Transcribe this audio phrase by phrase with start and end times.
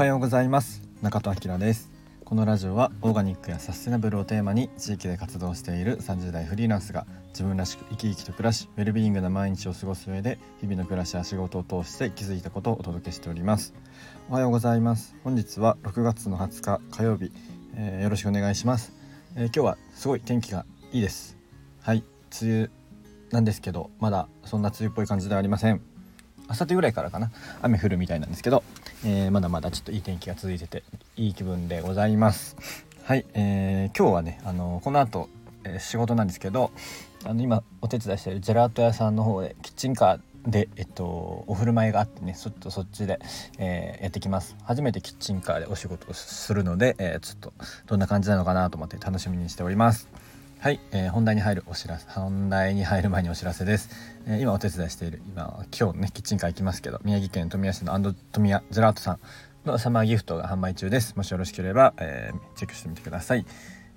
[0.00, 0.80] はようございます。
[1.02, 1.90] 中戸明です。
[2.24, 13.74] このラジオはオーガニックやサステナブルをテーマに地域で活動している30代フリーランスが自分らしく生き生きと暮らしウェルビーイングな毎日を過ごす上で日々の暮らしや仕事を通して気づいたことをお届けしております。
[14.30, 15.14] おはようございます。
[15.22, 17.30] 本日は6月の20日火曜日、
[17.74, 18.94] えー、よろしくお願いします、
[19.36, 21.36] えー、今日はすごい天気がいいです。
[21.82, 22.02] はい
[22.40, 22.70] 梅雨
[23.32, 25.89] なんですけどまだそんな梅雨っぽい感じではありません。
[26.50, 27.30] 明後日ぐらいからかな。
[27.62, 28.64] 雨降るみたいなんですけど、
[29.04, 30.82] えー、まだまだちょっといい天気が続いてて
[31.16, 32.56] いい気分でございます。
[33.04, 35.28] はい、えー、今日はねあのこの後、
[35.62, 36.72] えー、仕事なんですけど
[37.24, 43.20] あの今お手伝いしてるジェラート屋さんの方でキッチンカーで、えっと、お振る舞いがあってねちょっとそっちで、
[43.58, 44.56] えー、やってきます。
[44.64, 47.52] 初めてキッチンカーでお仕事をするので、えー、ちょっと
[47.86, 50.08] どんな感じなのかなと思って楽しみにしております。
[50.60, 53.88] はい、えー、本題に入るお知らせ本題に入る前にお知らせです、
[54.26, 59.18] えー、今お手伝いしている今今日ねキッチンカー行きますけど宮城県富谷市のアンド富谷ジェラートさん
[59.64, 61.16] のサマーギフトが販売中です。
[61.16, 63.46] もしよろしければ、えー、チェックしてみてください。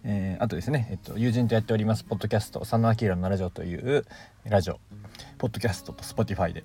[0.05, 4.05] えー、あとですね、えっと、友人とやっておりますポッドキャスト佐野明のラジオという
[4.45, 4.80] ラジオ
[5.39, 6.64] ポッドキャストとスポティファイで、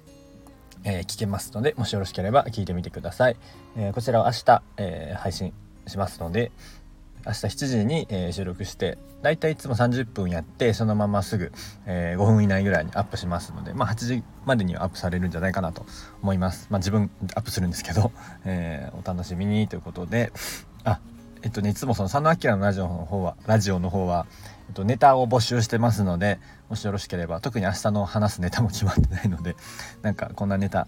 [0.84, 3.36] えー、聞けますのでもしよろしければ聞いてみてください、
[3.76, 5.52] えー、こちらは明日、えー、配信
[5.88, 6.52] しますので、
[7.26, 11.52] 明日7時に、えー、収録してだいたいいつも30分やってそのまますぐ、
[11.86, 15.84] えー、5分以内ぐらいにアップしますので、まあ、8時までにはアップされるんじゃないかなと
[16.22, 16.68] 思います。
[16.70, 18.12] まあ、自分アップするんですけど、
[18.44, 20.32] えー、お楽しみにということで
[20.84, 21.00] あ
[21.42, 24.26] えっとねいつもその佐野明のラジオの方はラジオの方は、
[24.68, 29.56] えっと、ネタを募集してますのでもしよろしければ特に明日の話すネタも決まってないので
[30.02, 30.86] なんかこんなネタ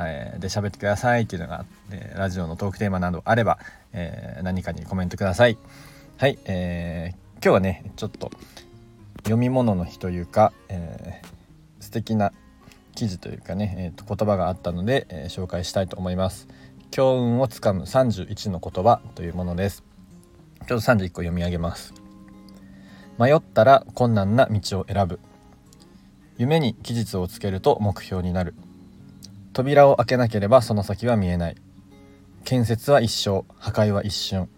[0.00, 3.58] えー、で喋ってくださいっていうのがあってラジオのトークテーマなどあれば、
[3.92, 5.58] えー、何かにコメントください。
[6.18, 8.30] はい、えー、今日はねちょっと
[9.18, 11.26] 読み物の日というか、えー、
[11.82, 12.32] 素敵な
[12.94, 16.48] 記事というかね、えー、と言葉があったので、えー、紹介したいと思います。
[16.90, 19.84] 強運をつかむ31の言葉というものです。
[20.66, 21.92] ちょっと31個読み上げます。
[23.18, 25.20] 迷ったら困難な道を選ぶ。
[26.38, 28.54] 夢に期日をつけると目標になる。
[29.56, 31.56] 扉を開けなければその先は見えない。
[32.44, 34.50] 建設は一生破壊は一瞬。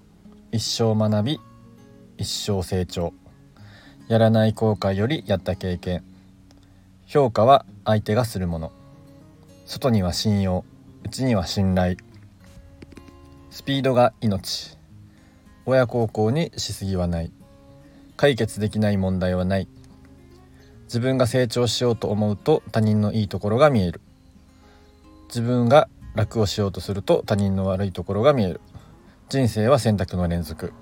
[0.51, 1.41] 一生学び
[2.17, 3.13] 一生成長。
[4.09, 6.03] やらない後悔よりやった経験。
[7.07, 8.73] 評価は相手がするもの。
[9.67, 10.65] 外には信用
[11.05, 11.97] 内には信頼。
[13.51, 14.77] スピードが命。
[15.65, 17.31] 親孝行にしすぎはない。
[18.17, 19.69] 解決できない問題はない。
[20.87, 24.01] 自分が成長しようと思うと他人のいいところが見える。
[25.28, 28.61] 自分が楽をしようとすると他人の悪いところが見える。
[29.28, 30.72] 人生は選択の連続。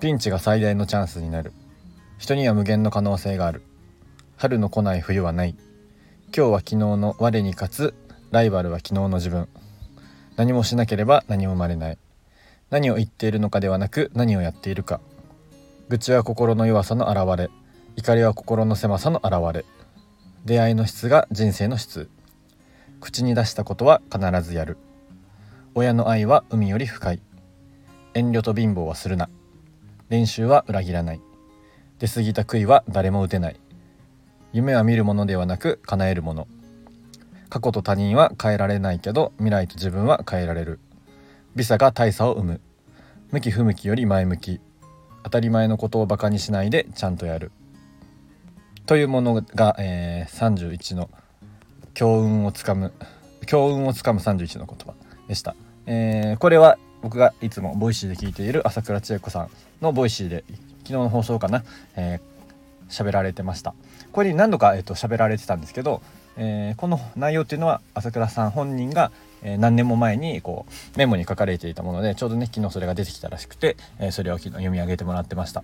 [0.00, 1.52] ピンチが最大のチャンスになる。
[2.18, 3.62] 人には無限の可能性がある。
[4.36, 5.54] 春の来ない冬はない。
[6.34, 7.94] 今日は昨日の我に勝つ。
[8.30, 9.46] ライバルは昨日の自分。
[10.36, 11.98] 何もしなければ何も生まれない。
[12.70, 15.00] 何を言っているのかではなく何をやっているか。
[15.90, 17.50] 愚痴は心の弱さの表れ。
[17.96, 19.64] 怒りは心の狭さの表れ。
[20.46, 22.08] 出会いの質が人生の質。
[23.00, 24.76] 口に出したことは必ずやる。
[25.74, 27.22] 親の愛は海より深い。
[28.14, 29.28] 遠慮と貧乏はするな。
[30.08, 31.20] 練習は裏切らない。
[31.98, 33.60] 出過ぎた悔いは誰も打てない。
[34.52, 36.48] 夢は見るものではなく叶えるもの。
[37.48, 40.80] 過去と他人は変えられないけど未来と自分は変えられる。
[41.56, 42.60] 美差が大差を生む。
[43.30, 44.60] 向き不向きより前向き。
[45.22, 47.52] 当たり前のことをバカにしないでちゃんとやる。
[48.86, 51.10] というものが、えー、31の
[51.94, 52.92] 強運をつかむ
[53.46, 54.94] 強運をつかむ31の言葉
[55.28, 55.54] でした、
[55.86, 60.44] えー、これは僕がいつもボイシーで聞いている朝倉千恵子さんのボイシーで
[60.84, 61.64] 昨日の放送かな、
[61.96, 63.74] えー、喋られてました。
[64.12, 66.02] これに何度か、えーと、喋られてたんですけど、
[66.36, 69.12] えー、この内容っていうのは朝倉さん本人が、
[69.42, 75.62] え、何年も前にこうメモに書かれていたものでちょうどね昨日それが出てきたらしくて、え、それを昨日読み上げてもらってました。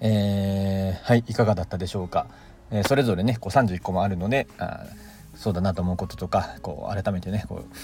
[0.00, 2.26] えー、はいいかがだったでしょうか、
[2.72, 4.86] えー、それぞれねこう31個もあるのであ
[5.34, 7.76] そうだなと思うこととかこう改めてねこう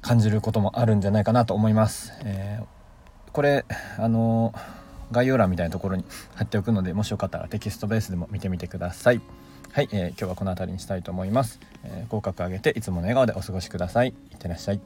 [0.00, 2.12] 感じることもあるんじゃないかなと思います。
[2.24, 3.64] えー、これ
[3.98, 4.52] あの
[5.12, 6.04] 概要欄みたいなところに
[6.34, 9.20] 貼っておくのでもしよかったらテキストベースでも見てみてください。
[9.72, 11.60] はい、えー、今日はこの辺りにしたいと思います。
[11.84, 14.08] えー、口角上げていつもの笑顔でお過ごしください。
[14.08, 14.80] いってらっしゃい。